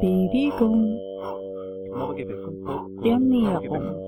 [0.00, 0.98] Bewegung,
[3.04, 3.98] Ernährung,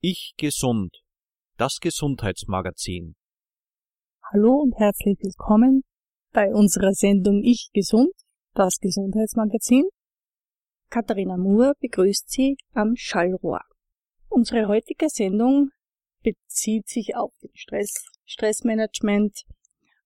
[0.00, 0.96] Ich gesund.
[1.56, 3.16] Das Gesundheitsmagazin.
[4.30, 5.82] Hallo und herzlich willkommen
[6.32, 8.12] bei unserer Sendung Ich Gesund,
[8.54, 9.88] das Gesundheitsmagazin.
[10.88, 13.62] Katharina Moore begrüßt Sie am Schallrohr.
[14.28, 15.70] Unsere heutige Sendung
[16.22, 19.46] bezieht sich auf den Stress, Stressmanagement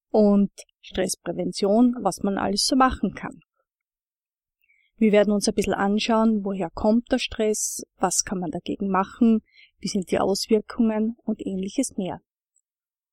[0.08, 3.40] und Stressprävention, was man alles so machen kann.
[4.96, 9.42] Wir werden uns ein bisschen anschauen, woher kommt der Stress, was kann man dagegen machen,
[9.82, 12.20] wie sind die Auswirkungen und ähnliches mehr.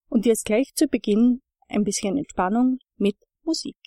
[0.08, 3.78] Und jetzt gleich zu Beginn ein bisschen Entspannung mit Musik.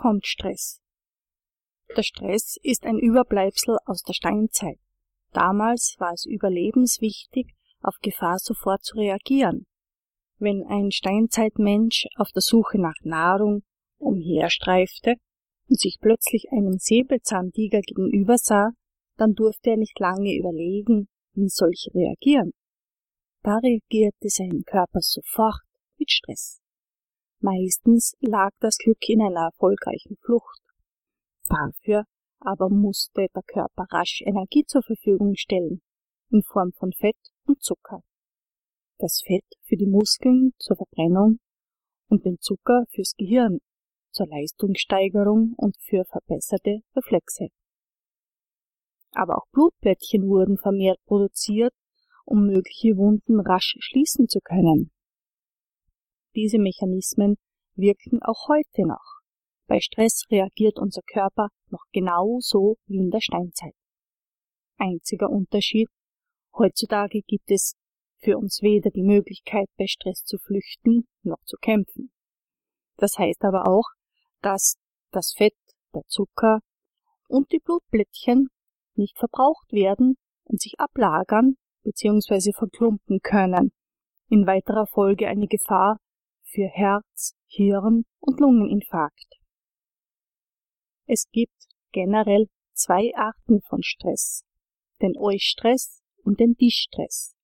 [0.00, 0.80] Kommt Stress?
[1.94, 4.78] Der Stress ist ein Überbleibsel aus der Steinzeit.
[5.32, 9.66] Damals war es überlebenswichtig, auf Gefahr sofort zu reagieren.
[10.38, 13.62] Wenn ein Steinzeitmensch auf der Suche nach Nahrung
[13.98, 15.16] umherstreifte
[15.68, 18.70] und sich plötzlich einem Säbelzahntiger gegenüber sah,
[19.18, 22.52] dann durfte er nicht lange überlegen, wie solche reagieren.
[23.42, 25.60] Da reagierte sein Körper sofort
[25.98, 26.62] mit Stress.
[27.40, 30.60] Meistens lag das Glück in einer erfolgreichen Flucht.
[31.48, 32.04] Dafür
[32.38, 35.82] aber musste der Körper rasch Energie zur Verfügung stellen,
[36.30, 37.16] in Form von Fett
[37.46, 38.02] und Zucker.
[38.98, 41.38] Das Fett für die Muskeln zur Verbrennung
[42.08, 43.60] und den Zucker fürs Gehirn
[44.10, 47.48] zur Leistungssteigerung und für verbesserte Reflexe.
[49.12, 51.74] Aber auch Blutplättchen wurden vermehrt produziert,
[52.24, 54.90] um mögliche Wunden rasch schließen zu können.
[56.34, 57.36] Diese Mechanismen
[57.74, 59.20] wirken auch heute noch.
[59.66, 63.74] Bei Stress reagiert unser Körper noch genauso wie in der Steinzeit.
[64.76, 65.88] Einziger Unterschied,
[66.56, 67.74] heutzutage gibt es
[68.18, 72.12] für uns weder die Möglichkeit, bei Stress zu flüchten noch zu kämpfen.
[72.96, 73.88] Das heißt aber auch,
[74.40, 74.76] dass
[75.10, 75.56] das Fett,
[75.94, 76.60] der Zucker
[77.28, 78.48] und die Blutblättchen
[78.94, 82.52] nicht verbraucht werden und sich ablagern bzw.
[82.52, 83.72] verklumpen können,
[84.28, 85.98] in weiterer Folge eine Gefahr
[86.52, 89.40] für Herz, Hirn und Lungeninfarkt.
[91.06, 94.44] Es gibt generell zwei Arten von Stress,
[95.00, 97.34] den Eustress und den Distress.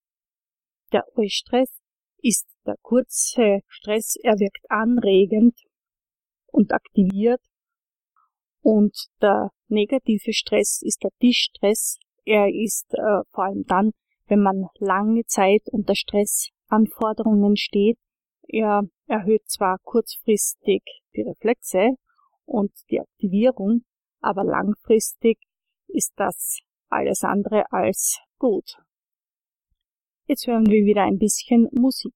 [0.91, 1.81] Der Eustress
[2.21, 5.57] ist der kurze Stress, er wirkt anregend
[6.47, 7.41] und aktiviert
[8.61, 11.99] und der negative Stress ist der Distress.
[12.25, 13.91] Er ist äh, vor allem dann,
[14.27, 17.97] wenn man lange Zeit unter Stressanforderungen steht,
[18.47, 20.83] er erhöht zwar kurzfristig
[21.15, 21.95] die Reflexe
[22.45, 23.83] und die Aktivierung,
[24.21, 25.37] aber langfristig
[25.87, 26.59] ist das
[26.89, 28.77] alles andere als gut.
[30.25, 32.15] Jetzt hören wir wieder ein bisschen Musik.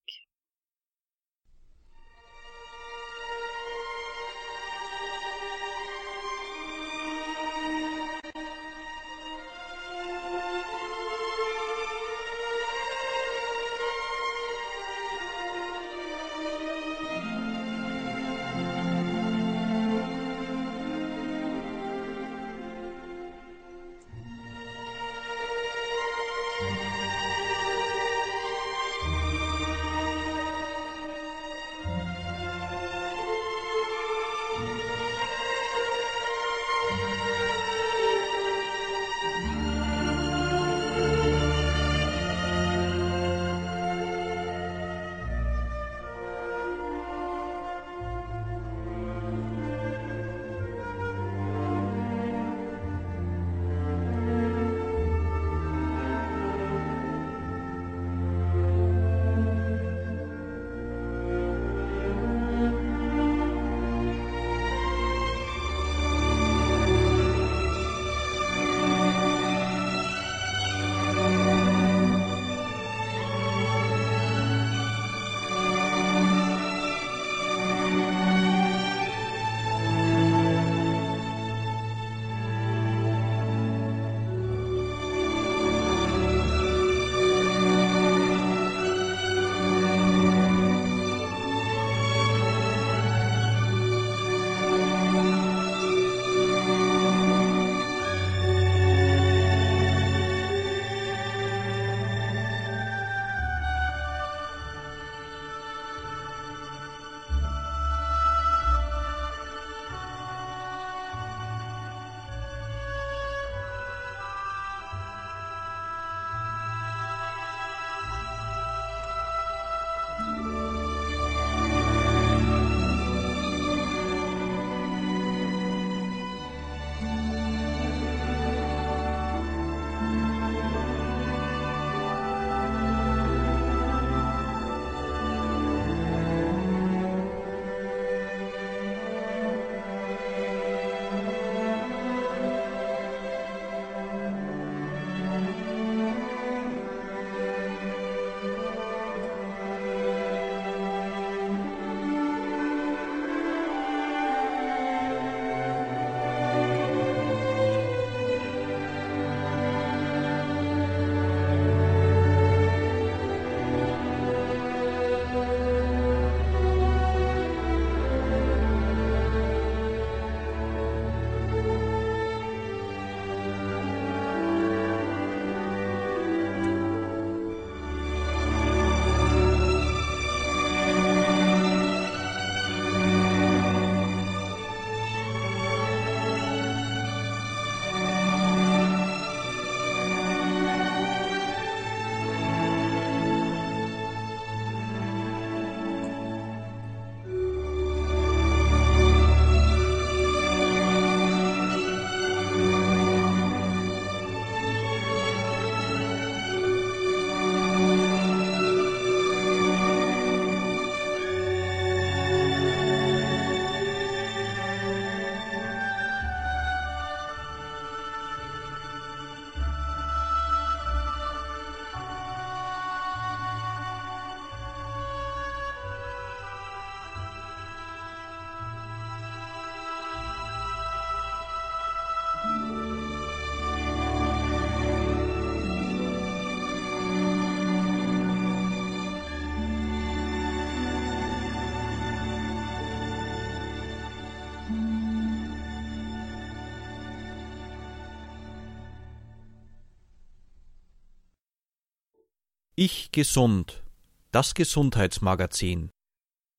[252.83, 253.83] Ich gesund.
[254.31, 255.91] Das Gesundheitsmagazin.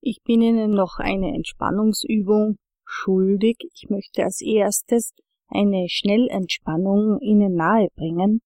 [0.01, 3.57] Ich bin Ihnen noch eine Entspannungsübung schuldig.
[3.75, 5.11] Ich möchte als erstes
[5.49, 8.41] eine Schnellentspannung Ihnen nahebringen.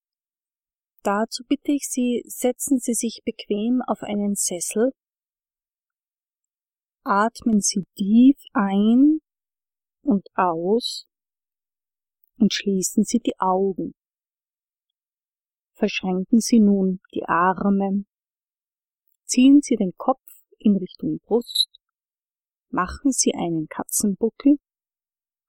[1.02, 4.92] Dazu bitte ich Sie, setzen Sie sich bequem auf einen Sessel,
[7.04, 9.18] atmen Sie tief ein
[10.00, 11.06] und aus
[12.38, 13.92] und schließen Sie die Augen.
[15.78, 18.06] Verschränken Sie nun die Arme,
[19.26, 20.22] ziehen Sie den Kopf
[20.56, 21.68] in Richtung Brust,
[22.70, 24.56] machen Sie einen Katzenbuckel,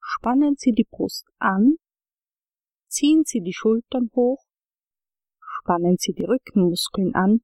[0.02, 1.76] spannen Sie die Brust an,
[2.88, 4.44] ziehen Sie die Schultern hoch,
[5.40, 7.40] spannen Sie die Rückenmuskeln an,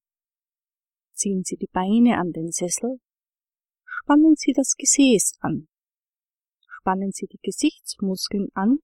[1.15, 3.01] ziehen Sie die Beine an den Sessel,
[3.87, 5.69] spannen Sie das Gesäß an,
[6.69, 8.81] spannen Sie die Gesichtsmuskeln an,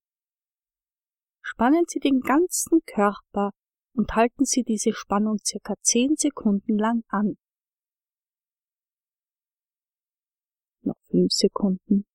[1.43, 3.51] spannen Sie den ganzen Körper
[3.93, 7.37] und halten Sie diese Spannung circa 10 Sekunden lang an.
[10.83, 12.05] Noch 5 Sekunden.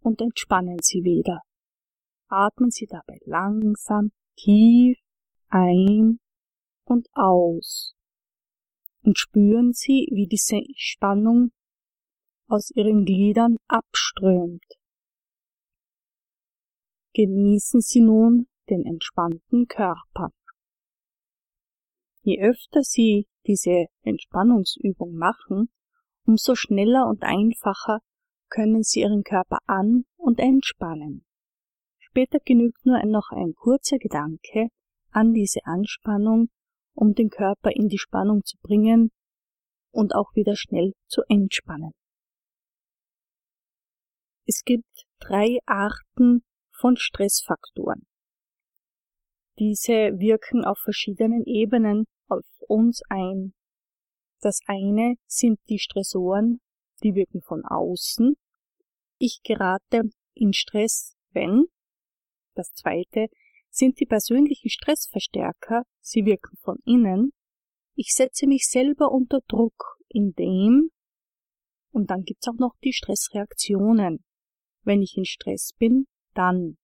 [0.00, 1.40] Und entspannen Sie wieder.
[2.28, 4.98] Atmen Sie dabei langsam tief
[5.48, 6.20] ein
[6.84, 7.94] und aus.
[9.02, 11.52] Und spüren Sie, wie diese Spannung
[12.48, 14.64] aus Ihren Gliedern abströmt.
[17.14, 20.30] Genießen Sie nun den entspannten Körper.
[22.22, 25.68] Je öfter Sie diese Entspannungsübung machen,
[26.24, 28.00] umso schneller und einfacher
[28.48, 31.26] können Sie Ihren Körper an und entspannen.
[31.98, 34.68] Später genügt nur noch ein kurzer Gedanke
[35.10, 36.48] an diese Anspannung,
[36.94, 39.10] um den Körper in die Spannung zu bringen
[39.90, 41.92] und auch wieder schnell zu entspannen.
[44.46, 48.06] Es gibt drei Arten von Stressfaktoren.
[49.58, 53.54] Diese wirken auf verschiedenen Ebenen auf uns ein.
[54.40, 56.60] Das eine sind die Stressoren,
[57.02, 58.36] die wirken von außen.
[59.18, 61.66] Ich gerate in Stress, wenn.
[62.54, 63.28] Das zweite
[63.70, 67.32] sind die persönlichen Stressverstärker, sie wirken von innen.
[67.94, 70.90] Ich setze mich selber unter Druck, indem
[71.94, 74.24] und dann gibt's auch noch die Stressreaktionen.
[74.82, 76.76] Wenn ich in Stress bin, dann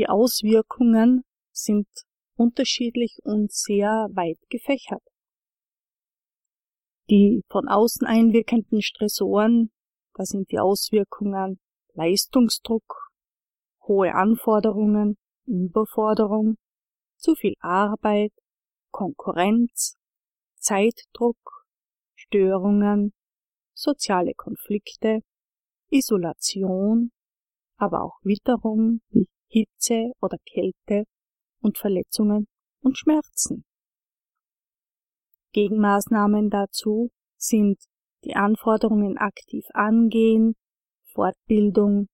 [0.00, 1.86] die Auswirkungen sind
[2.34, 5.02] unterschiedlich und sehr weit gefächert.
[7.10, 9.70] Die von außen einwirkenden Stressoren,
[10.14, 11.60] da sind die Auswirkungen
[11.92, 13.10] Leistungsdruck,
[13.86, 16.56] hohe Anforderungen, Überforderung,
[17.18, 18.32] zu viel Arbeit,
[18.90, 19.98] Konkurrenz,
[20.54, 21.66] Zeitdruck,
[22.14, 23.12] Störungen,
[23.74, 25.20] soziale Konflikte,
[25.90, 27.12] Isolation,
[27.76, 31.04] aber auch Witterung wie Hitze oder Kälte
[31.60, 32.46] und Verletzungen
[32.82, 33.64] und Schmerzen.
[35.52, 37.78] Gegenmaßnahmen dazu sind
[38.24, 40.54] die Anforderungen aktiv angehen,
[41.12, 42.06] Fortbildung,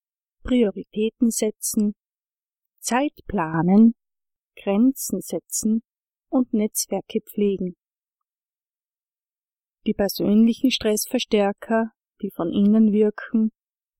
[0.43, 1.95] Prioritäten setzen,
[2.79, 3.95] Zeit planen,
[4.57, 5.83] Grenzen setzen
[6.29, 7.77] und Netzwerke pflegen.
[9.87, 11.91] Die persönlichen Stressverstärker,
[12.23, 13.51] die von innen wirken,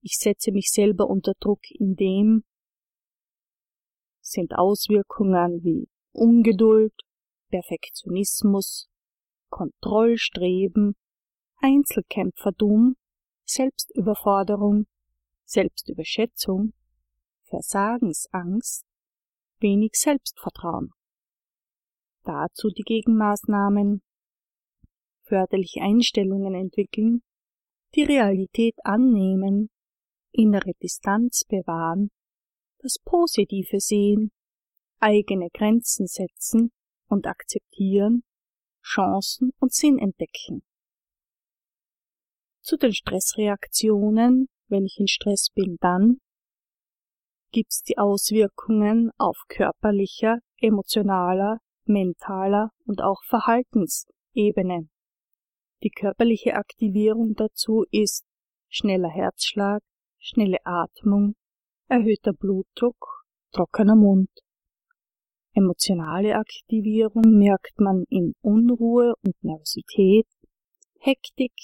[0.01, 2.45] ich setze mich selber unter Druck, indem
[4.27, 6.93] sind Auswirkungen wie Ungeduld,
[7.49, 8.89] Perfektionismus,
[9.49, 10.97] Kontrollstreben,
[11.59, 12.97] Einzelkämpfertum,
[13.45, 14.87] Selbstüberforderung,
[15.45, 16.73] Selbstüberschätzung,
[17.45, 18.85] Versagensangst,
[19.61, 20.91] wenig Selbstvertrauen.
[22.25, 24.03] Dazu die Gegenmaßnahmen
[25.23, 27.23] förderliche Einstellungen entwickeln,
[27.95, 29.71] die Realität annehmen,
[30.33, 32.11] innere Distanz bewahren
[32.87, 34.31] das Positive sehen,
[35.01, 36.71] eigene Grenzen setzen
[37.09, 38.23] und akzeptieren,
[38.81, 40.63] Chancen und Sinn entdecken.
[42.61, 46.19] Zu den Stressreaktionen, wenn ich in Stress bin, dann
[47.51, 54.89] gibt's die Auswirkungen auf körperlicher, emotionaler, mentaler und auch Verhaltensebene.
[55.83, 58.25] Die körperliche Aktivierung dazu ist
[58.69, 59.83] schneller Herzschlag,
[60.19, 61.35] schnelle Atmung,
[61.89, 64.31] erhöhter Blutdruck, trockener Mund.
[65.55, 70.27] Emotionale Aktivierung merkt man in Unruhe und Nervosität,
[70.99, 71.55] Hektik,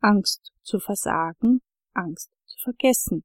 [0.00, 1.60] Angst zu versagen,
[1.92, 3.24] Angst zu vergessen.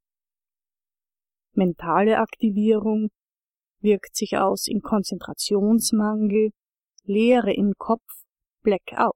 [1.54, 3.12] Mentale Aktivierung
[3.80, 6.52] wirkt sich aus in Konzentrationsmangel,
[7.04, 8.26] Leere im Kopf,
[8.62, 9.14] Blackout.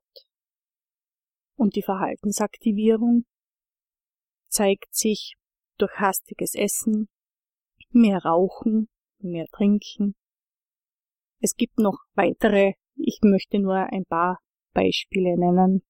[1.56, 3.26] Und die Verhaltensaktivierung
[4.50, 5.36] zeigt sich
[5.78, 7.10] durch hastiges Essen,
[7.92, 10.16] mehr Rauchen, mehr Trinken,
[11.40, 14.40] Es gibt noch weitere, ich möchte nur ein paar
[14.74, 15.84] Beispiele nennen.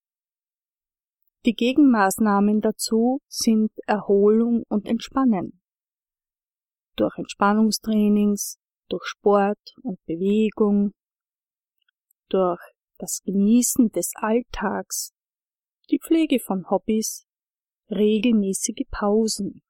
[1.46, 5.62] Die Gegenmaßnahmen dazu sind Erholung und Entspannen.
[6.98, 8.58] Durch Entspannungstrainings,
[8.90, 10.92] durch Sport und Bewegung,
[12.28, 12.60] durch
[12.98, 15.14] das Genießen des Alltags,
[15.90, 17.26] die Pflege von Hobbys,
[17.90, 19.62] regelmäßige Pausen.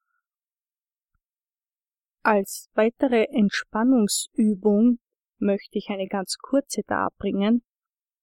[2.22, 4.98] Als weitere Entspannungsübung
[5.38, 7.62] möchte ich eine ganz kurze darbringen,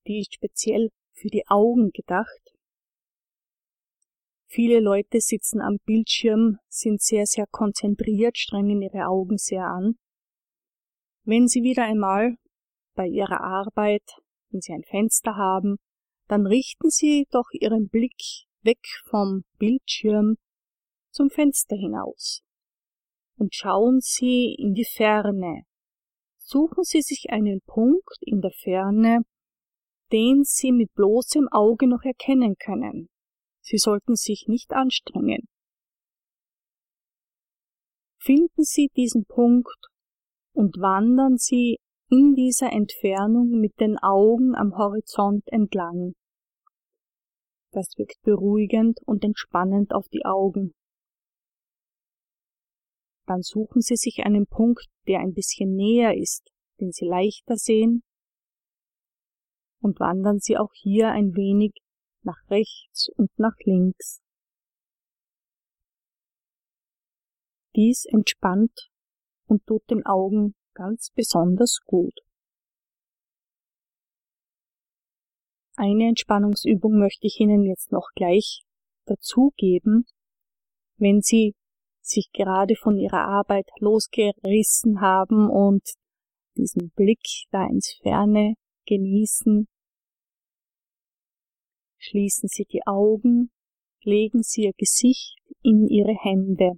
[0.05, 2.53] die ist speziell für die Augen gedacht.
[4.47, 9.97] Viele Leute sitzen am Bildschirm, sind sehr, sehr konzentriert, strengen ihre Augen sehr an.
[11.23, 12.35] Wenn Sie wieder einmal
[12.93, 14.03] bei Ihrer Arbeit,
[14.49, 15.77] wenn Sie ein Fenster haben,
[16.27, 20.37] dann richten Sie doch Ihren Blick weg vom Bildschirm
[21.11, 22.44] zum Fenster hinaus
[23.37, 25.63] und schauen Sie in die Ferne.
[26.37, 29.21] Suchen Sie sich einen Punkt in der Ferne,
[30.11, 33.09] den Sie mit bloßem Auge noch erkennen können.
[33.61, 35.47] Sie sollten sich nicht anstrengen.
[38.19, 39.87] Finden Sie diesen Punkt
[40.53, 41.77] und wandern Sie
[42.09, 46.13] in dieser Entfernung mit den Augen am Horizont entlang.
[47.71, 50.73] Das wirkt beruhigend und entspannend auf die Augen.
[53.25, 58.03] Dann suchen Sie sich einen Punkt, der ein bisschen näher ist, den Sie leichter sehen,
[59.79, 61.73] und wandern Sie auch hier ein wenig
[62.23, 64.21] nach rechts und nach links.
[67.75, 68.89] Dies entspannt
[69.47, 72.19] und tut den Augen ganz besonders gut.
[75.75, 78.63] Eine Entspannungsübung möchte ich Ihnen jetzt noch gleich
[79.05, 80.05] dazugeben,
[80.97, 81.53] wenn Sie
[82.07, 85.83] sich gerade von Ihrer Arbeit losgerissen haben und
[86.57, 89.67] diesen Blick da ins Ferne genießen,
[92.07, 93.49] Schließen Sie die Augen,
[94.03, 96.73] legen Sie Ihr Gesicht in Ihre Hände.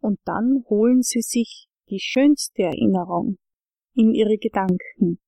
[0.00, 3.38] Und dann holen Sie sich die schönste Erinnerung
[3.94, 5.20] in Ihre Gedanken.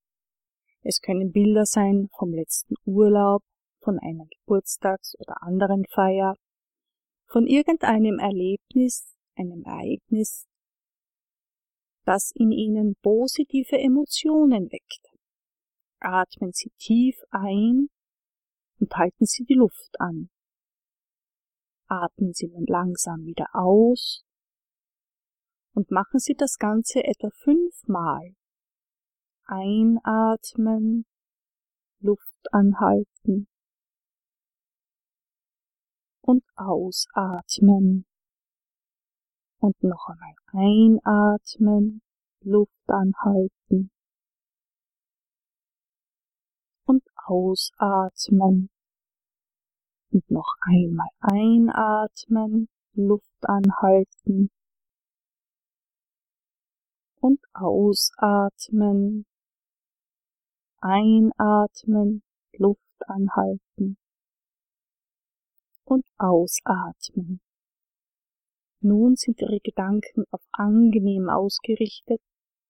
[0.83, 3.43] Es können Bilder sein vom letzten Urlaub,
[3.81, 6.37] von einer Geburtstags- oder anderen Feier,
[7.35, 10.47] von irgendeinem Erlebnis, einem Ereignis,
[12.05, 15.11] das in Ihnen positive Emotionen weckt.
[15.99, 17.89] Atmen Sie tief ein
[18.79, 20.31] und halten Sie die Luft an.
[21.89, 24.23] Atmen Sie nun langsam wieder aus
[25.75, 28.37] und machen Sie das Ganze etwa fünfmal.
[29.47, 31.05] Einatmen,
[31.99, 33.49] Luft anhalten
[36.25, 38.07] und ausatmen.
[39.59, 42.03] Und noch einmal einatmen,
[42.41, 43.91] Luft anhalten
[46.87, 48.71] und ausatmen.
[50.11, 54.51] Und noch einmal einatmen, Luft anhalten
[57.21, 59.27] und ausatmen.
[60.81, 62.23] Einatmen,
[62.59, 63.97] Luft anhalten
[65.85, 67.41] und ausatmen.
[68.81, 72.21] Nun sind Ihre Gedanken auf angenehm ausgerichtet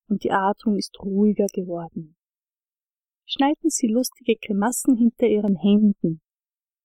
[0.09, 2.17] und die Atmung ist ruhiger geworden
[3.27, 6.21] schneiden Sie lustige Grimassen hinter Ihren Händen.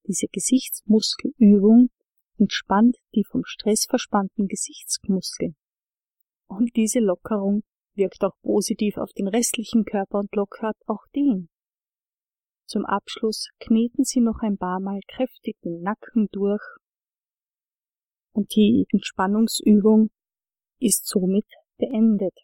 [0.08, 1.90] Diese Gesichtsmuskelübung
[2.38, 5.56] entspannt die vom Stress verspannten Gesichtsmuskeln.
[6.48, 7.64] Und diese Lockerung
[7.96, 11.50] wirkt auch positiv auf den restlichen Körper und lockert auch den.
[12.70, 16.62] Zum Abschluss kneten Sie noch ein paar Mal kräftig den Nacken durch
[18.32, 20.12] und die Entspannungsübung
[20.78, 21.48] ist somit
[21.80, 22.38] beendet.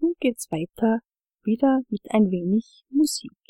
[0.00, 0.98] Nun geht's weiter
[1.44, 3.41] wieder mit ein wenig Musik.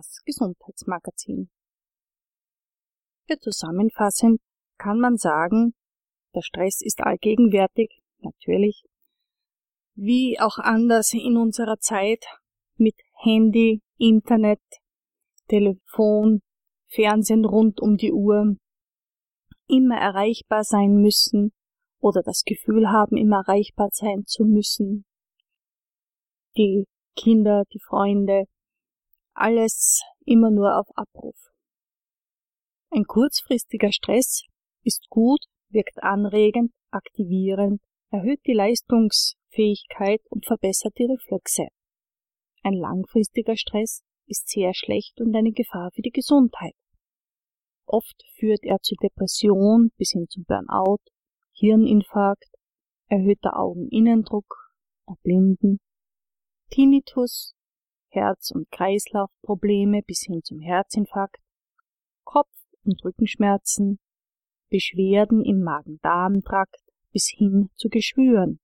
[0.00, 1.50] Das Gesundheitsmagazin.
[3.28, 4.40] Ja, zusammenfassend
[4.78, 5.74] kann man sagen,
[6.34, 8.84] der Stress ist allgegenwärtig, natürlich,
[9.94, 12.24] wie auch anders in unserer Zeit
[12.76, 14.62] mit Handy, Internet,
[15.48, 16.40] Telefon,
[16.88, 18.56] Fernsehen rund um die Uhr,
[19.68, 21.52] immer erreichbar sein müssen
[22.00, 25.04] oder das Gefühl haben, immer erreichbar sein zu müssen.
[26.56, 28.46] Die Kinder, die Freunde,
[29.40, 31.36] alles immer nur auf Abruf.
[32.90, 34.44] Ein kurzfristiger Stress
[34.82, 41.68] ist gut, wirkt anregend, aktivierend, erhöht die Leistungsfähigkeit und verbessert die Reflexe.
[42.62, 46.74] Ein langfristiger Stress ist sehr schlecht und eine Gefahr für die Gesundheit.
[47.86, 51.02] Oft führt er zu Depression bis hin zum Burnout,
[51.52, 52.50] Hirninfarkt,
[53.08, 54.72] erhöhter Augeninnendruck,
[55.06, 55.80] Erblinden,
[56.70, 57.54] Tinnitus,
[58.10, 61.38] Herz- und Kreislaufprobleme bis hin zum Herzinfarkt,
[62.24, 62.48] Kopf-
[62.84, 63.98] und Rückenschmerzen,
[64.68, 66.76] Beschwerden im Magen-Darm-Trakt
[67.12, 68.60] bis hin zu Geschwüren,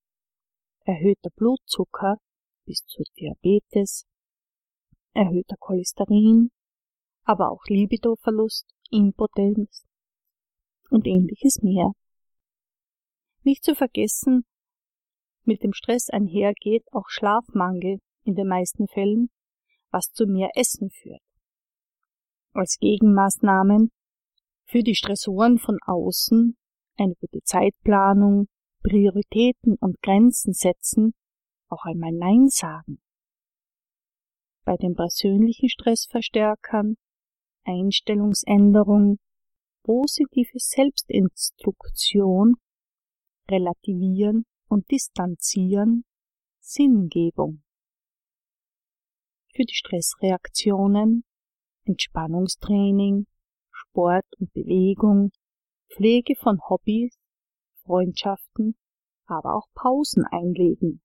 [0.85, 2.17] erhöhter Blutzucker
[2.65, 4.05] bis zu Diabetes,
[5.13, 6.51] erhöhter Cholesterin,
[7.23, 9.85] aber auch Libidoverlust, Impotenz
[10.89, 11.91] und ähnliches mehr.
[13.43, 14.45] Nicht zu vergessen,
[15.43, 19.29] mit dem Stress einhergeht auch Schlafmangel in den meisten Fällen,
[19.91, 21.21] was zu mehr Essen führt.
[22.53, 23.91] Als Gegenmaßnahmen
[24.65, 26.57] für die Stressoren von außen
[26.97, 28.47] eine gute Zeitplanung,
[28.83, 31.13] Prioritäten und Grenzen setzen,
[31.69, 32.99] auch einmal Nein sagen.
[34.63, 36.97] Bei den persönlichen Stressverstärkern
[37.67, 39.19] Einstellungsänderung,
[39.83, 42.55] positive Selbstinstruktion,
[43.49, 46.03] Relativieren und Distanzieren,
[46.59, 47.61] Sinngebung.
[49.57, 51.23] Für die Stressreaktionen
[51.85, 53.25] Entspannungstraining,
[53.71, 55.31] Sport und Bewegung,
[55.91, 57.17] Pflege von Hobbys,
[57.81, 58.77] Freundschaften,
[59.25, 61.01] aber auch Pausen einlegen.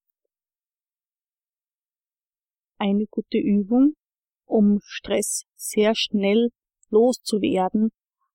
[2.77, 3.95] Eine gute Übung
[4.45, 6.51] um Stress sehr schnell
[6.91, 7.89] loszuwerden,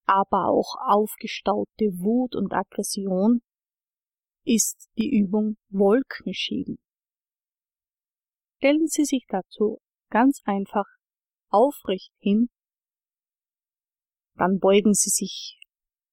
[0.08, 3.44] aber auch aufgestaute Wut und Aggression,
[4.46, 6.80] ist die Übung Wolkenschieben.
[8.56, 9.78] Stellen Sie sich dazu
[10.10, 10.86] ganz einfach
[11.50, 12.50] aufrecht hin,
[14.36, 15.60] dann beugen Sie sich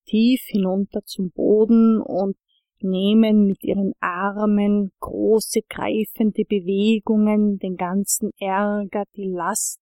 [0.06, 2.36] tief hinunter zum Boden und
[2.80, 9.80] nehmen mit ihren Armen große greifende Bewegungen, den ganzen Ärger, die Last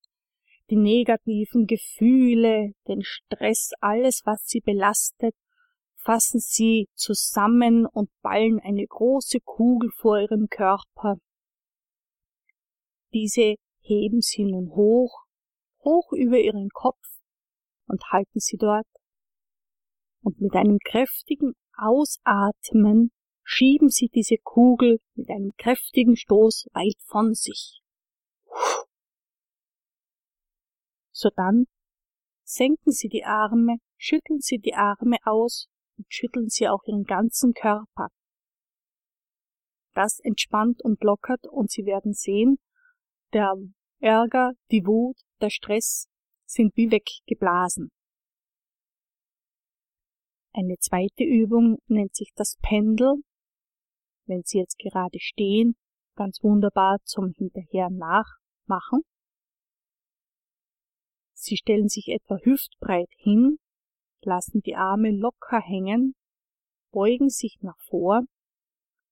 [0.73, 5.35] die negativen Gefühle, den Stress, alles, was sie belastet,
[5.97, 11.19] fassen sie zusammen und ballen eine große Kugel vor ihrem Körper.
[13.13, 15.25] Diese heben sie nun hoch,
[15.85, 17.21] hoch über ihren Kopf
[17.87, 18.87] und halten sie dort.
[20.23, 23.13] Und mit einem kräftigen Ausatmen
[23.45, 27.83] schieben sie diese Kugel mit einem kräftigen Stoß weit von sich.
[31.11, 31.67] Sodann
[32.43, 37.55] senken Sie die Arme, schütteln Sie die Arme aus und schütteln Sie auch Ihren ganzen
[37.55, 38.09] Körper.
[39.95, 42.59] Das entspannt und lockert und Sie werden sehen,
[43.33, 43.55] der
[44.01, 46.09] Ärger, die Wut, der Stress
[46.45, 47.91] sind wie weggeblasen.
[50.55, 53.23] Eine zweite Übung nennt sich das Pendel.
[54.27, 55.77] Wenn Sie jetzt gerade stehen,
[56.15, 59.01] ganz wunderbar zum Hinterher nachmachen.
[61.33, 63.59] Sie stellen sich etwa hüftbreit hin,
[64.21, 66.15] lassen die Arme locker hängen,
[66.93, 68.23] beugen sich nach vor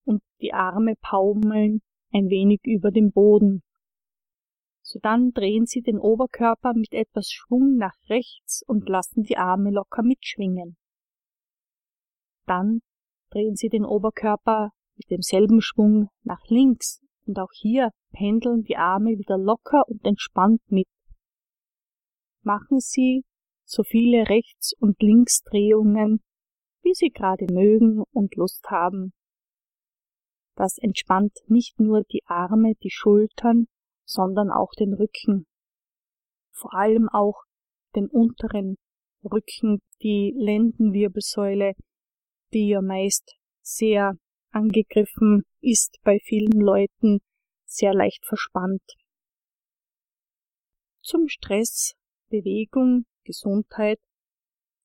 [0.05, 1.81] und die Arme paumeln
[2.13, 3.63] ein wenig über dem Boden.
[4.93, 10.03] Sodann drehen Sie den Oberkörper mit etwas Schwung nach rechts und lassen die Arme locker
[10.03, 10.77] mitschwingen.
[12.47, 12.81] Dann
[13.31, 19.11] drehen Sie den Oberkörper mit demselben Schwung nach links und auch hier pendeln die Arme
[19.11, 20.89] wieder locker und entspannt mit.
[22.43, 23.25] Machen Sie
[23.65, 26.21] so viele Rechts- und Linksdrehungen,
[26.83, 29.13] wie Sie gerade mögen und Lust haben.
[30.57, 33.69] Das entspannt nicht nur die Arme, die Schultern,
[34.11, 35.47] sondern auch den Rücken.
[36.51, 37.45] Vor allem auch
[37.95, 38.77] den unteren
[39.25, 41.75] Rücken, die Lendenwirbelsäule,
[42.53, 44.15] die ja meist sehr
[44.51, 47.21] angegriffen ist bei vielen Leuten,
[47.67, 48.83] sehr leicht verspannt.
[51.03, 51.95] Zum Stress
[52.31, 54.01] Bewegung, Gesundheit,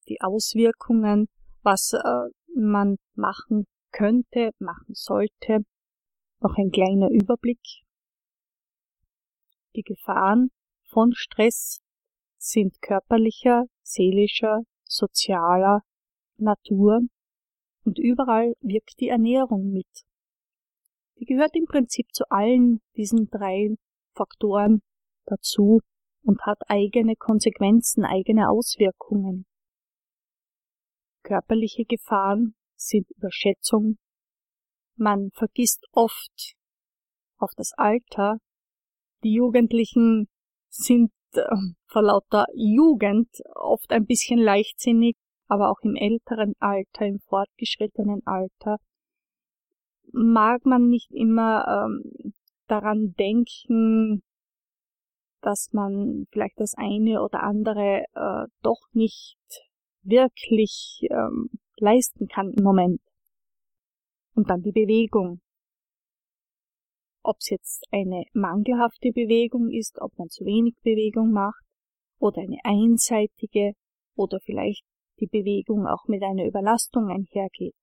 [0.08, 1.30] die Auswirkungen,
[1.64, 5.66] was äh, man machen könnte, machen sollte.
[6.42, 7.85] Noch ein kleiner Überblick.
[9.76, 10.52] Die Gefahren
[10.84, 11.82] von Stress
[12.38, 15.82] sind körperlicher, seelischer, sozialer
[16.38, 17.02] Natur
[17.84, 20.06] und überall wirkt die Ernährung mit.
[21.20, 23.76] Die gehört im Prinzip zu allen diesen drei
[24.14, 24.82] Faktoren
[25.26, 25.82] dazu
[26.24, 29.46] und hat eigene Konsequenzen, eigene Auswirkungen.
[31.24, 33.98] Körperliche Gefahren sind Überschätzung.
[34.96, 36.56] Man vergisst oft
[37.38, 38.38] auf das Alter.
[39.26, 40.28] Die Jugendlichen
[40.70, 41.42] sind äh,
[41.88, 45.16] vor lauter Jugend oft ein bisschen leichtsinnig,
[45.48, 48.78] aber auch im älteren Alter, im fortgeschrittenen Alter,
[50.12, 52.34] mag man nicht immer ähm,
[52.68, 54.22] daran denken,
[55.42, 59.40] dass man vielleicht das eine oder andere äh, doch nicht
[60.04, 63.02] wirklich ähm, leisten kann im Moment.
[64.36, 65.42] Und dann die Bewegung.
[67.28, 71.66] Ob es jetzt eine mangelhafte Bewegung ist, ob man zu wenig Bewegung macht
[72.20, 73.74] oder eine einseitige
[74.16, 74.84] oder vielleicht
[75.20, 77.74] die Bewegung auch mit einer Überlastung einhergeht.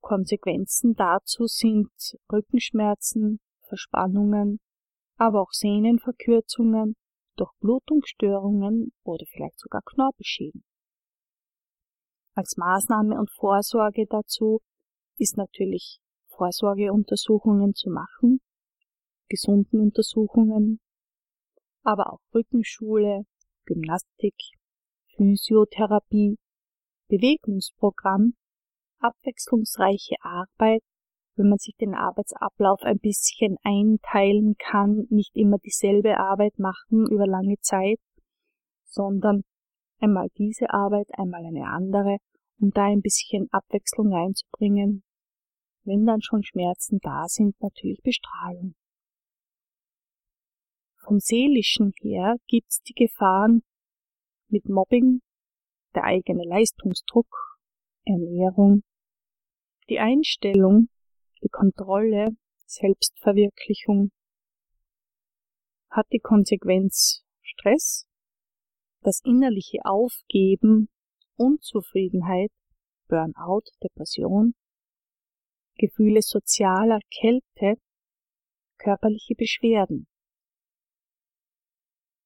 [0.00, 1.92] Konsequenzen dazu sind
[2.32, 4.58] Rückenschmerzen, Verspannungen,
[5.16, 6.96] aber auch Sehnenverkürzungen,
[7.36, 10.64] Durchblutungsstörungen oder vielleicht sogar Knorpelschäden.
[12.34, 14.58] Als Maßnahme und Vorsorge dazu
[15.18, 16.00] ist natürlich
[16.38, 18.40] Vorsorgeuntersuchungen zu machen,
[19.28, 20.80] gesunden Untersuchungen,
[21.82, 23.26] aber auch Rückenschule,
[23.66, 24.36] Gymnastik,
[25.16, 26.38] Physiotherapie,
[27.08, 28.34] Bewegungsprogramm,
[29.00, 30.82] abwechslungsreiche Arbeit
[31.38, 37.26] wenn man sich den Arbeitsablauf ein bisschen einteilen kann, nicht immer dieselbe Arbeit machen über
[37.26, 38.00] lange Zeit,
[38.84, 39.44] sondern
[40.00, 42.18] einmal diese Arbeit, einmal eine andere,
[42.60, 45.04] um da ein bisschen Abwechslung reinzubringen.
[45.88, 48.74] Wenn dann schon Schmerzen da sind, natürlich Bestrahlung.
[50.98, 53.62] Vom seelischen her gibt's die Gefahren
[54.48, 55.22] mit Mobbing,
[55.94, 57.58] der eigene Leistungsdruck,
[58.04, 58.82] Ernährung,
[59.88, 60.90] die Einstellung,
[61.42, 64.10] die Kontrolle, Selbstverwirklichung
[65.88, 68.06] hat die Konsequenz Stress,
[69.00, 70.90] das innerliche Aufgeben,
[71.36, 72.52] Unzufriedenheit,
[73.08, 74.54] Burnout, Depression,
[75.78, 77.80] Gefühle sozialer Kälte,
[78.78, 80.08] körperliche Beschwerden.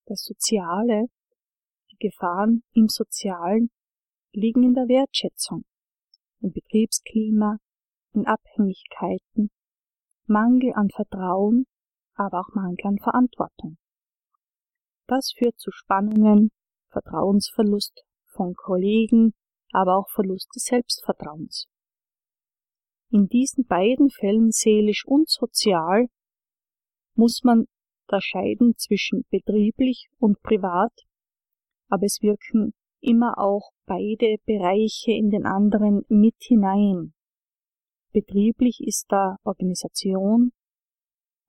[0.07, 1.07] Das Soziale,
[1.91, 3.71] die Gefahren im Sozialen
[4.33, 5.65] liegen in der Wertschätzung,
[6.41, 7.59] im Betriebsklima,
[8.15, 9.51] in Abhängigkeiten,
[10.27, 11.67] Mangel an Vertrauen,
[12.15, 13.77] aber auch Mangel an Verantwortung.
[15.07, 16.51] Das führt zu Spannungen,
[16.91, 18.03] Vertrauensverlust
[18.35, 19.35] von Kollegen,
[19.73, 21.67] aber auch Verlust des Selbstvertrauens.
[23.13, 26.09] In diesen beiden Fällen seelisch und sozial
[27.15, 27.67] muss man
[28.07, 30.93] unterscheiden zwischen betrieblich und privat,
[31.89, 32.73] aber es wirken
[33.03, 37.13] immer auch beide Bereiche in den anderen mit hinein.
[38.13, 40.53] Betrieblich ist da Organisation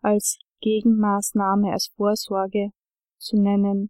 [0.02, 2.72] als Gegenmaßnahme, als Vorsorge
[3.18, 3.90] zu nennen,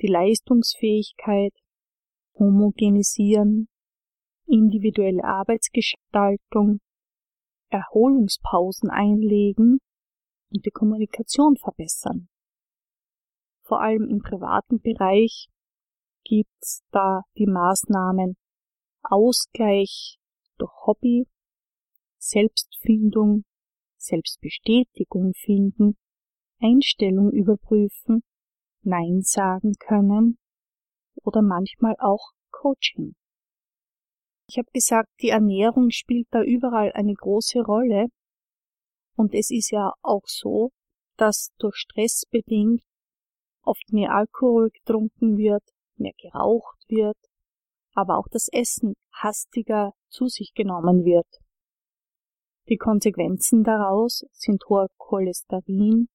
[0.00, 1.54] die Leistungsfähigkeit,
[2.38, 3.68] homogenisieren,
[4.46, 6.80] individuelle Arbeitsgestaltung,
[7.70, 9.80] Erholungspausen einlegen
[10.50, 12.28] und die Kommunikation verbessern.
[13.62, 15.48] Vor allem im privaten Bereich
[16.24, 18.36] gibt's da die Maßnahmen
[19.02, 20.18] Ausgleich
[20.58, 21.26] durch Hobby,
[22.18, 23.44] Selbstfindung,
[23.96, 25.96] Selbstbestätigung finden,
[26.60, 28.22] Einstellung überprüfen,
[28.82, 30.38] Nein sagen können
[31.22, 33.14] oder manchmal auch Coaching.
[34.46, 38.08] Ich habe gesagt, die Ernährung spielt da überall eine große Rolle
[39.16, 40.70] und es ist ja auch so,
[41.16, 42.82] dass durch Stress bedingt
[43.62, 45.62] oft mehr Alkohol getrunken wird,
[45.96, 47.16] mehr geraucht wird,
[47.94, 51.28] aber auch das Essen hastiger zu sich genommen wird.
[52.68, 56.08] Die Konsequenzen daraus sind hoher Cholesterin,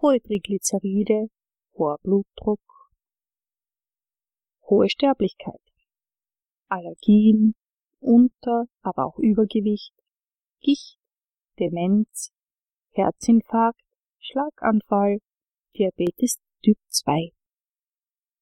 [0.00, 1.28] hohe Triglyceride,
[1.74, 2.60] hoher Blutdruck,
[4.68, 5.60] hohe Sterblichkeit,
[6.68, 7.54] Allergien,
[8.02, 9.94] Unter-, aber auch Übergewicht,
[10.60, 10.98] Gicht,
[11.58, 12.32] Demenz,
[12.90, 13.80] Herzinfarkt,
[14.18, 15.18] Schlaganfall,
[15.76, 17.32] Diabetes Typ 2.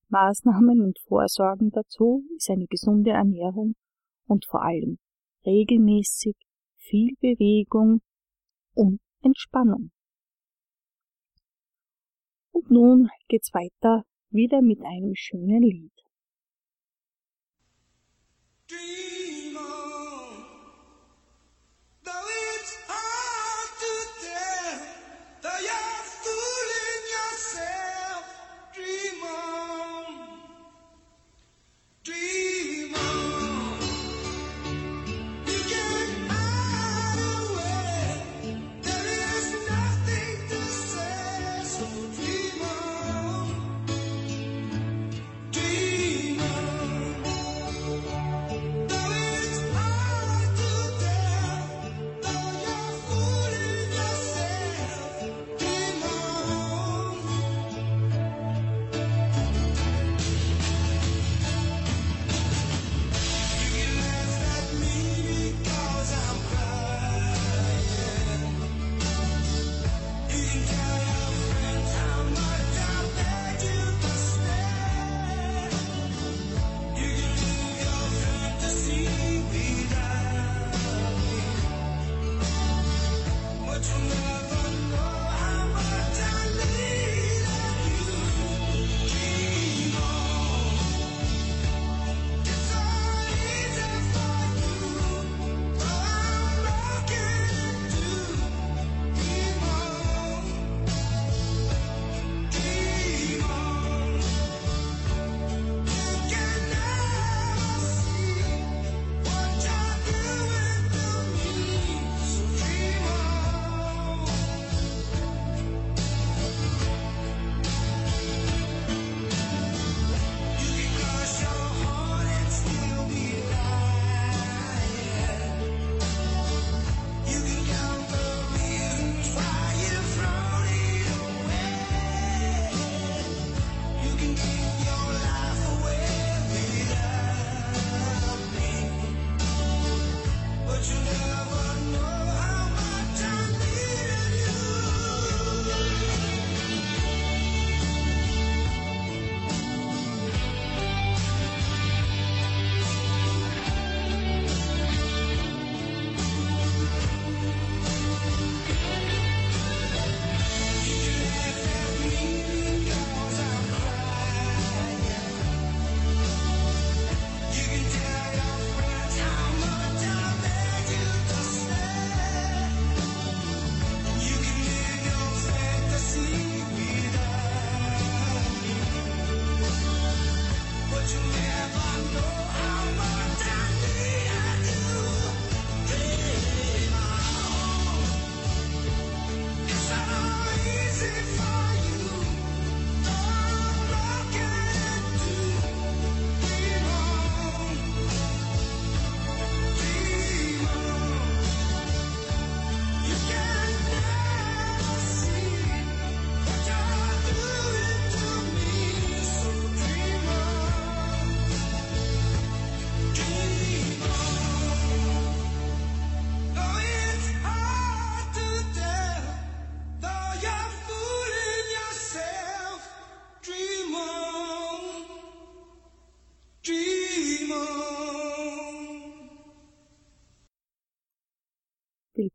[0.09, 3.77] Maßnahmen und Vorsorgen dazu ist eine gesunde Ernährung
[4.27, 4.99] und vor allem
[5.45, 6.37] regelmäßig
[6.77, 8.01] viel Bewegung
[8.75, 9.93] und Entspannung.
[12.51, 15.93] Und nun geht's weiter wieder mit einem schönen Lied.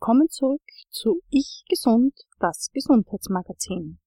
[0.05, 3.97] Willkommen zurück zu Ich Gesund, das Gesundheitsmagazin.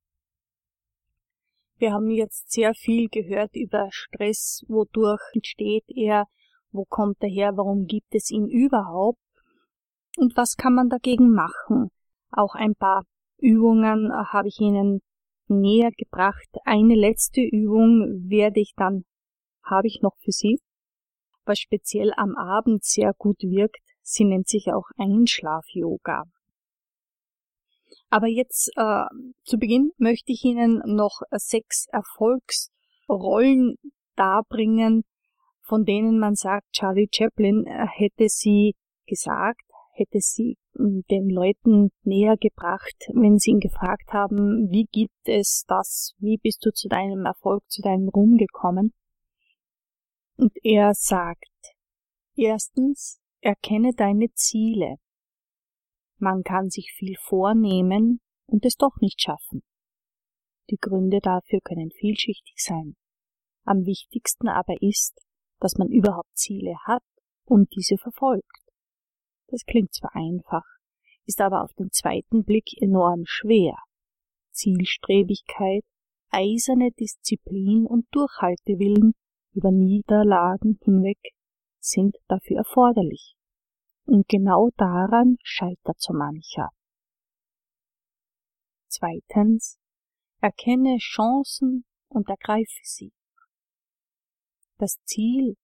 [1.79, 6.27] Wir haben jetzt sehr viel gehört über Stress, wodurch entsteht er,
[6.71, 9.19] wo kommt er her, warum gibt es ihn überhaupt
[10.19, 11.91] und was kann man dagegen machen.
[12.31, 13.03] Auch ein paar
[13.39, 15.01] Übungen habe ich Ihnen
[15.49, 16.49] näher gebracht.
[16.65, 19.05] Eine letzte Übung werde ich dann,
[19.65, 20.61] habe ich noch für Sie,
[21.45, 23.88] was speziell am Abend sehr gut wirkt.
[24.11, 26.25] Sie nennt sich auch Einschlaf-Yoga.
[28.09, 29.05] Aber jetzt äh,
[29.45, 33.77] zu Beginn möchte ich Ihnen noch sechs Erfolgsrollen
[34.17, 35.05] darbringen,
[35.61, 39.61] von denen man sagt, Charlie Chaplin äh, hätte sie gesagt,
[39.93, 45.65] hätte sie hm, den Leuten näher gebracht, wenn sie ihn gefragt haben, wie gibt es
[45.69, 48.95] das, wie bist du zu deinem Erfolg, zu deinem Ruhm gekommen?
[50.39, 51.75] Und er sagt,
[52.37, 54.97] erstens, erkenne deine Ziele.
[56.19, 59.63] Man kann sich viel vornehmen und es doch nicht schaffen.
[60.71, 62.97] Die Gründe dafür können vielschichtig sein.
[63.65, 65.19] Am wichtigsten aber ist,
[65.61, 67.03] dass man überhaupt Ziele hat
[67.45, 68.45] und diese verfolgt.
[69.49, 70.65] Das klingt zwar einfach,
[71.27, 73.77] ist aber auf den zweiten Blick enorm schwer.
[74.51, 75.85] Zielstrebigkeit,
[76.31, 79.15] eiserne Disziplin und Durchhaltewillen
[79.55, 81.19] über Niederlagen hinweg
[81.89, 83.35] sind dafür erforderlich.
[84.05, 86.71] Und genau daran scheitert so mancher.
[88.89, 89.79] Zweitens,
[90.41, 93.13] erkenne Chancen und ergreife sie.
[94.79, 95.57] Das Ziel,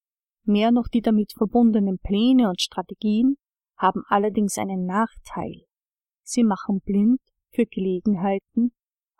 [0.45, 3.37] mehr noch die damit verbundenen Pläne und Strategien
[3.77, 5.67] haben allerdings einen Nachteil.
[6.23, 7.21] Sie machen blind
[7.51, 8.73] für Gelegenheiten,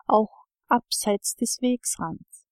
[0.05, 2.45] auch abseits des Wegsrands.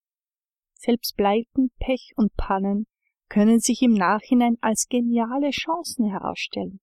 [0.73, 2.87] Selbst Pleiten, Pech und Pannen
[3.33, 6.79] können sich im Nachhinein als geniale Chancen herausstellen.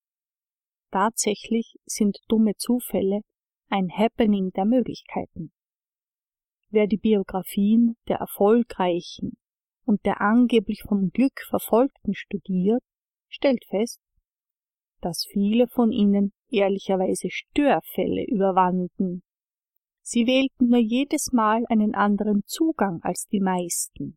[0.90, 3.20] Tatsächlich sind dumme Zufälle
[3.68, 5.52] ein Happening der Möglichkeiten.
[6.70, 9.36] Wer die Biografien der Erfolgreichen
[9.84, 12.82] und der angeblich vom Glück Verfolgten studiert,
[13.28, 14.00] stellt fest,
[15.00, 19.22] dass viele von ihnen ehrlicherweise Störfälle überwanden.
[20.02, 24.16] Sie wählten nur jedes Mal einen anderen Zugang als die meisten.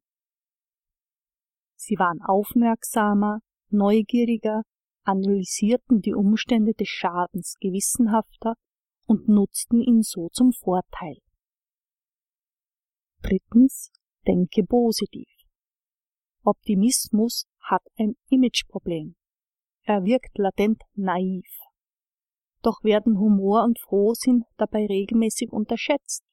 [1.86, 4.62] Sie waren aufmerksamer, neugieriger,
[5.04, 8.54] analysierten die Umstände des Schadens gewissenhafter
[9.06, 11.18] und nutzten ihn so zum Vorteil.
[13.22, 13.92] Drittens,
[14.26, 15.28] denke positiv.
[16.46, 19.18] Optimismus hat ein Imageproblem.
[19.84, 21.50] Er wirkt latent naiv.
[22.62, 26.24] Doch werden Humor und Frohsinn dabei regelmäßig unterschätzt.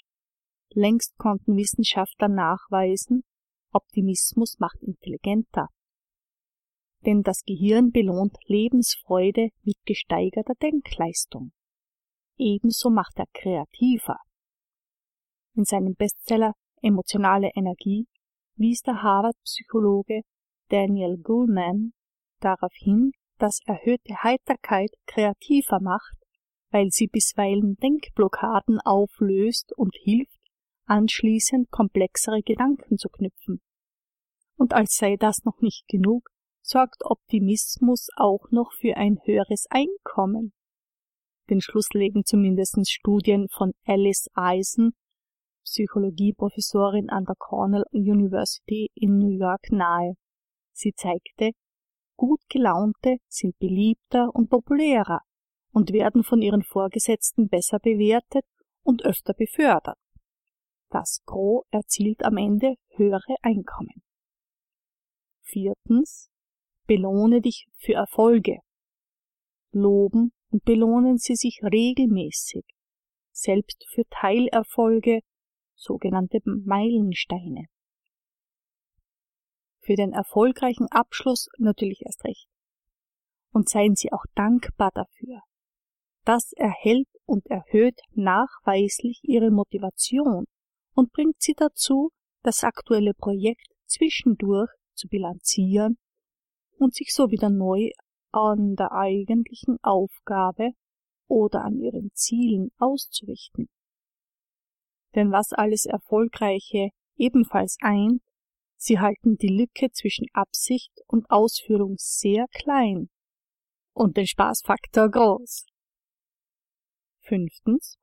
[0.68, 3.24] Längst konnten Wissenschaftler nachweisen,
[3.72, 5.68] Optimismus macht intelligenter.
[7.06, 11.52] Denn das Gehirn belohnt Lebensfreude mit gesteigerter Denkleistung.
[12.36, 14.18] Ebenso macht er kreativer.
[15.54, 18.06] In seinem Bestseller Emotionale Energie
[18.56, 20.22] wies der Harvard-Psychologe
[20.68, 21.92] Daniel Goleman
[22.40, 26.16] darauf hin, dass erhöhte Heiterkeit kreativer macht,
[26.70, 30.39] weil sie bisweilen Denkblockaden auflöst und hilft,
[30.90, 33.62] anschließend komplexere Gedanken zu knüpfen.
[34.56, 36.28] Und als sei das noch nicht genug,
[36.62, 40.52] sorgt Optimismus auch noch für ein höheres Einkommen.
[41.48, 44.92] Den Schluss legen zumindest Studien von Alice Eisen,
[45.64, 50.14] Psychologieprofessorin an der Cornell University in New York nahe.
[50.72, 51.52] Sie zeigte,
[52.16, 55.20] Gut gelaunte sind beliebter und populärer
[55.72, 58.44] und werden von ihren Vorgesetzten besser bewertet
[58.82, 59.98] und öfter befördert.
[60.90, 64.02] Das Gros erzielt am Ende höhere Einkommen.
[65.42, 66.28] Viertens.
[66.86, 68.58] Belohne dich für Erfolge.
[69.70, 72.64] Loben und belohnen Sie sich regelmäßig,
[73.30, 75.20] selbst für Teilerfolge,
[75.76, 77.68] sogenannte Meilensteine
[79.90, 82.46] für den erfolgreichen Abschluss natürlich erst recht.
[83.52, 85.42] Und seien Sie auch dankbar dafür.
[86.24, 90.44] Das erhält und erhöht nachweislich Ihre Motivation
[90.94, 92.10] und bringt Sie dazu,
[92.42, 95.98] das aktuelle Projekt zwischendurch zu bilanzieren
[96.78, 97.90] und sich so wieder neu
[98.32, 100.70] an der eigentlichen Aufgabe
[101.28, 103.68] oder an ihren Zielen auszurichten.
[105.14, 108.22] Denn was alles Erfolgreiche ebenfalls eint,
[108.76, 113.10] Sie halten die Lücke zwischen Absicht und Ausführung sehr klein
[113.92, 115.66] und den Spaßfaktor groß.
[117.20, 117.98] Fünftens.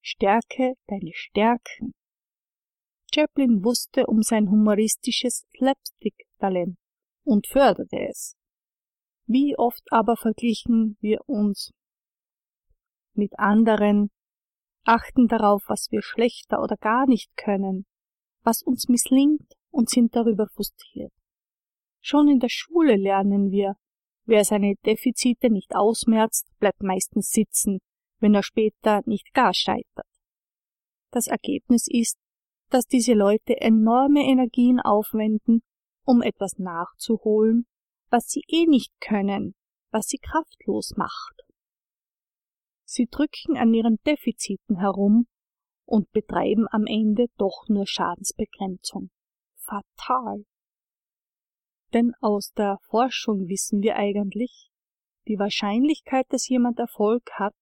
[0.00, 1.92] Stärke deine Stärken.
[3.16, 6.76] Chaplin wusste um sein humoristisches Slapstick-Talent
[7.24, 8.36] und förderte es.
[9.24, 11.72] Wie oft aber verglichen wir uns
[13.14, 14.10] mit anderen,
[14.84, 17.86] achten darauf, was wir schlechter oder gar nicht können,
[18.42, 21.12] was uns misslingt und sind darüber frustriert.
[22.02, 23.76] Schon in der Schule lernen wir,
[24.26, 27.78] wer seine Defizite nicht ausmerzt, bleibt meistens sitzen,
[28.20, 30.06] wenn er später nicht gar scheitert.
[31.10, 32.18] Das Ergebnis ist,
[32.70, 35.62] dass diese Leute enorme Energien aufwenden,
[36.04, 37.66] um etwas nachzuholen,
[38.10, 39.54] was sie eh nicht können,
[39.90, 41.42] was sie kraftlos macht.
[42.84, 45.26] Sie drücken an ihren Defiziten herum
[45.84, 49.10] und betreiben am Ende doch nur Schadensbegrenzung.
[49.56, 50.44] Fatal.
[51.92, 54.70] Denn aus der Forschung wissen wir eigentlich,
[55.26, 57.54] die Wahrscheinlichkeit, dass jemand Erfolg hat,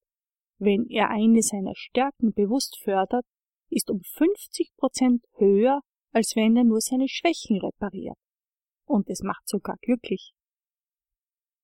[0.59, 3.25] wenn er eine seiner Stärken bewusst fördert,
[3.71, 5.81] ist um 50 Prozent höher,
[6.13, 8.19] als wenn er nur seine Schwächen repariert.
[8.85, 10.33] Und es macht sogar glücklich.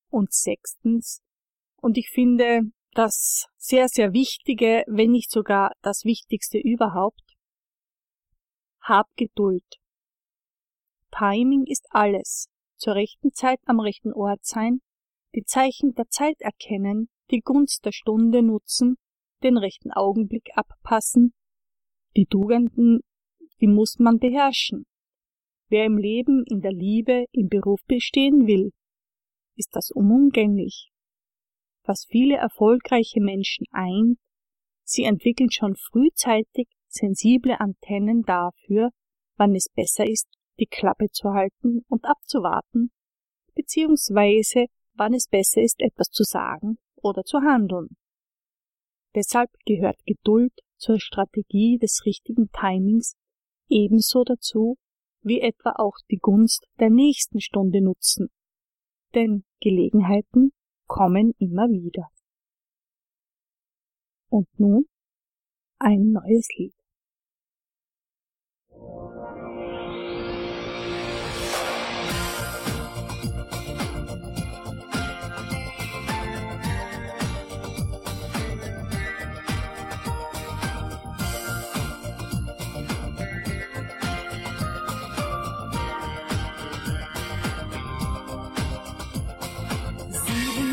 [0.09, 1.23] Und sechstens,
[1.77, 7.23] und ich finde das sehr, sehr Wichtige, wenn nicht sogar das Wichtigste überhaupt,
[8.81, 9.77] hab Geduld.
[11.17, 12.49] Timing ist alles.
[12.77, 14.81] Zur rechten Zeit am rechten Ort sein,
[15.35, 18.97] die Zeichen der Zeit erkennen, die Gunst der Stunde nutzen,
[19.43, 21.35] den rechten Augenblick abpassen
[22.17, 23.01] die Tugenden,
[23.61, 24.85] die muss man beherrschen.
[25.69, 28.73] Wer im Leben, in der Liebe, im Beruf bestehen will,
[29.57, 30.91] ist das unumgänglich.
[31.85, 34.19] Was viele erfolgreiche Menschen eint,
[34.83, 38.91] sie entwickeln schon frühzeitig sensible Antennen dafür,
[39.37, 42.91] wann es besser ist, die Klappe zu halten und abzuwarten,
[43.55, 47.97] beziehungsweise wann es besser ist, etwas zu sagen oder zu handeln.
[49.15, 53.15] Deshalb gehört Geduld zur Strategie des richtigen Timings
[53.69, 54.77] ebenso dazu,
[55.23, 58.31] wie etwa auch die Gunst der nächsten Stunde nutzen.
[59.15, 60.53] Denn Gelegenheiten
[60.87, 62.09] kommen immer wieder.
[64.29, 64.87] Und nun
[65.79, 66.75] ein neues Lied.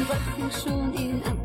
[0.10, 1.37] Wochen schon in Athen.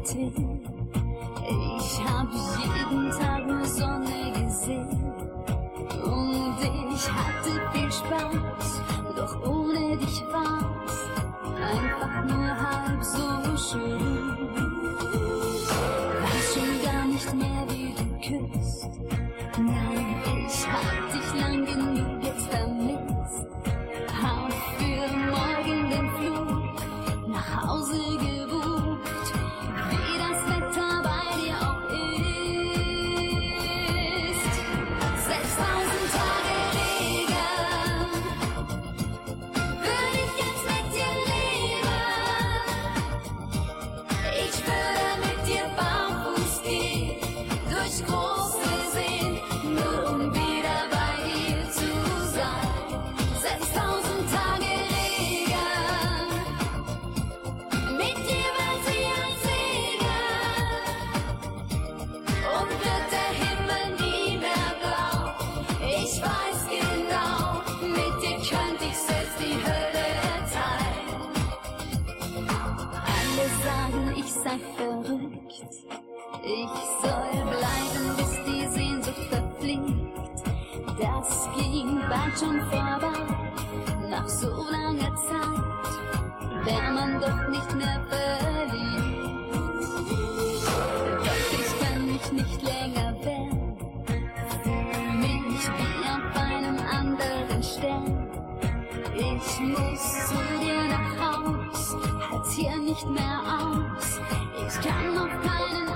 [102.55, 104.21] Hier nicht mehr aus.
[104.67, 105.92] Ich kann auf keinen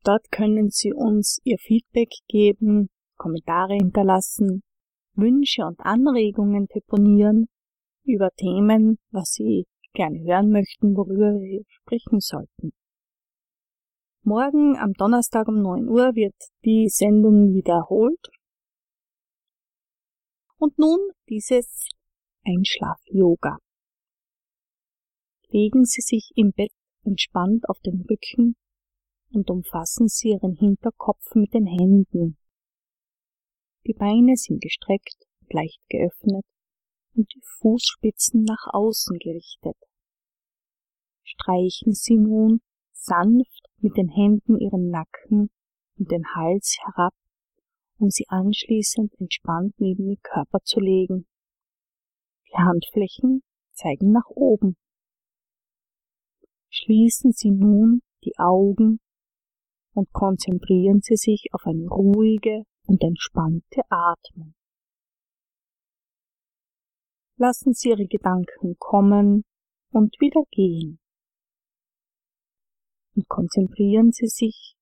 [0.04, 4.62] Dort können Sie uns Ihr Feedback geben, Kommentare hinterlassen,
[5.14, 7.46] Wünsche und Anregungen deponieren
[8.04, 9.64] über Themen, was Sie
[9.94, 12.74] gerne hören möchten, worüber wir sprechen sollten.
[14.24, 18.28] Morgen am Donnerstag um 9 Uhr wird die Sendung wiederholt.
[20.58, 21.88] Und nun dieses
[22.44, 23.58] Einschlaf-Yoga.
[25.48, 26.70] Legen Sie sich im Bett
[27.04, 28.54] entspannt auf den Rücken
[29.32, 32.38] und umfassen Sie Ihren Hinterkopf mit den Händen.
[33.88, 36.46] Die Beine sind gestreckt und leicht geöffnet
[37.16, 39.76] und die Fußspitzen nach außen gerichtet.
[41.24, 42.60] Streichen Sie nun
[42.92, 45.50] sanft mit den Händen Ihren Nacken
[45.98, 47.12] und den Hals herab,
[47.98, 51.26] um sie anschließend entspannt neben den Körper zu legen.
[52.48, 54.76] Die Handflächen zeigen nach oben.
[56.70, 59.00] Schließen Sie nun die Augen
[59.94, 64.54] und konzentrieren Sie sich auf eine ruhige und entspannte Atmung.
[67.36, 69.44] Lassen Sie Ihre Gedanken kommen
[69.90, 71.01] und wieder gehen.
[73.14, 74.74] Und konzentrieren Sie sich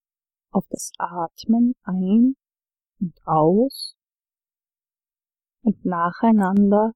[0.50, 2.36] auf das Atmen ein
[3.00, 3.96] und aus
[5.62, 6.92] und nacheinander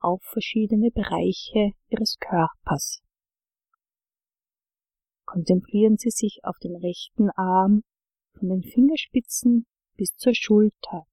[0.00, 3.02] auf verschiedene Bereiche Ihres Körpers.
[5.24, 7.82] Konzentrieren Sie sich auf den rechten Arm
[8.38, 9.66] von den Fingerspitzen
[9.96, 11.06] bis zur Schulter.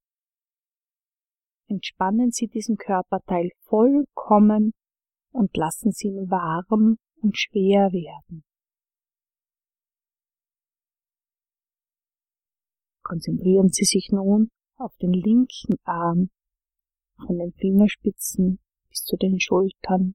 [1.68, 4.72] Entspannen Sie diesen Körperteil vollkommen
[5.32, 8.45] und lassen Sie ihn warm und schwer werden.
[13.06, 16.30] Konzentrieren Sie sich nun auf den linken Arm
[17.24, 20.14] von den Fingerspitzen bis zu den Schultern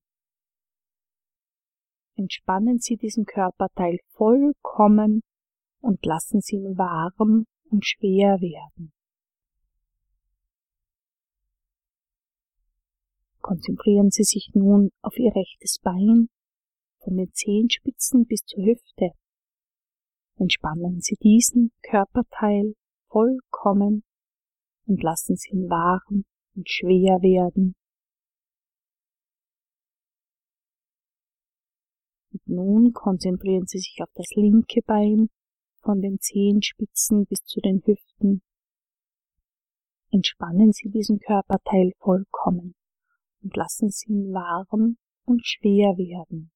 [2.21, 5.21] entspannen Sie diesen Körperteil vollkommen
[5.79, 8.93] und lassen Sie ihn warm und schwer werden.
[13.39, 16.29] Konzentrieren Sie sich nun auf Ihr rechtes Bein
[16.99, 19.11] von den Zehenspitzen bis zur Hüfte.
[20.37, 22.75] Entspannen Sie diesen Körperteil
[23.11, 24.03] vollkommen
[24.87, 27.75] und lassen Sie ihn warm und schwer werden.
[32.31, 35.29] Und nun konzentrieren Sie sich auf das linke Bein
[35.81, 38.41] von den Zehenspitzen bis zu den Hüften.
[40.11, 42.75] Entspannen Sie diesen Körperteil vollkommen
[43.41, 46.51] und lassen Sie ihn warm und schwer werden.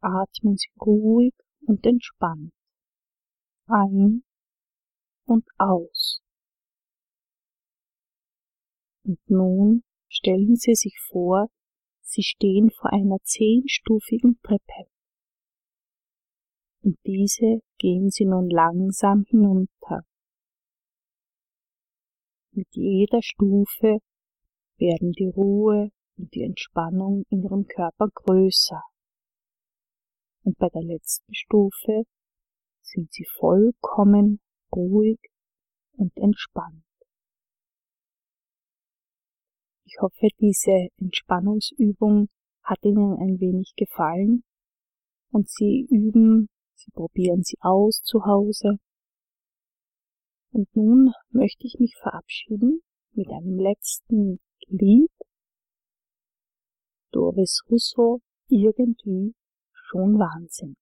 [0.00, 1.34] Atmen Sie ruhig
[1.66, 2.52] und entspannt
[3.68, 4.22] ein
[5.26, 6.22] und aus.
[9.04, 11.48] Und nun stellen Sie sich vor,
[12.02, 14.90] Sie stehen vor einer zehnstufigen Treppe.
[16.82, 20.02] Und diese gehen Sie nun langsam hinunter.
[22.52, 23.98] Mit jeder Stufe
[24.78, 28.82] werden die Ruhe und die Entspannung in Ihrem Körper größer.
[30.44, 32.04] Und bei der letzten Stufe
[32.82, 34.40] sind Sie vollkommen
[34.72, 35.18] ruhig
[35.96, 36.84] und entspannt.
[39.84, 42.28] Ich hoffe, diese Entspannungsübung
[42.62, 44.44] hat Ihnen ein wenig gefallen
[45.30, 48.78] und Sie üben, Sie probieren sie aus zu Hause.
[50.50, 55.10] Und nun möchte ich mich verabschieden mit einem letzten Lied.
[57.12, 59.34] Doris Russo, irgendwie
[59.72, 60.76] schon Wahnsinn.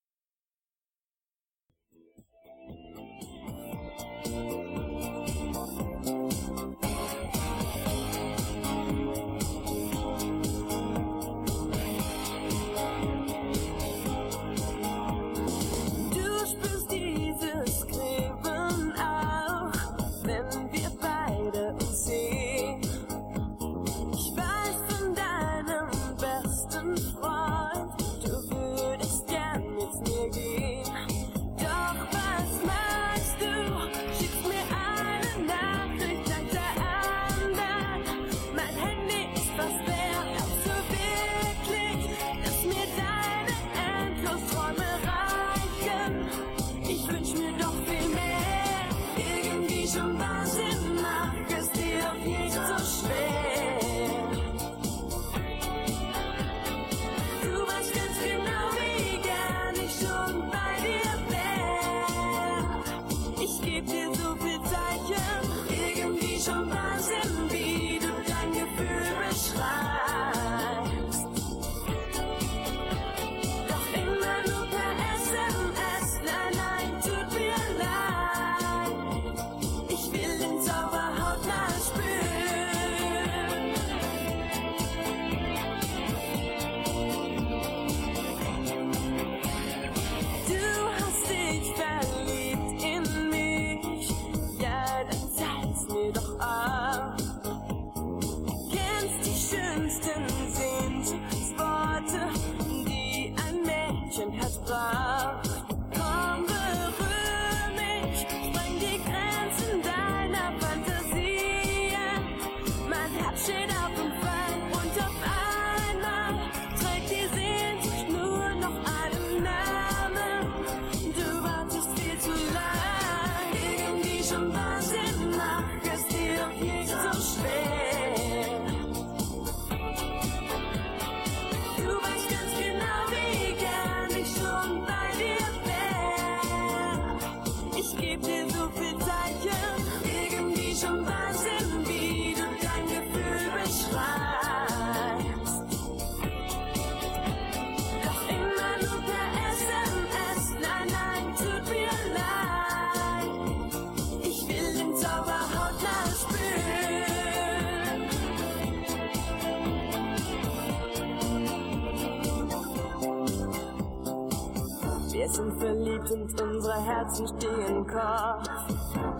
[165.24, 168.46] Wir sind verliebt und unsere Herzen stehen Kopf.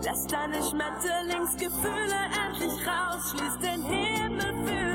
[0.05, 4.94] Lass deine Schmetterlingsgefühle endlich raus, schließ den Himmel für